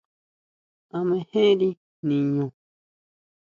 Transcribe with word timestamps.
¿A 0.97 0.99
mejeri 1.09 1.69
niñu? 2.07 2.45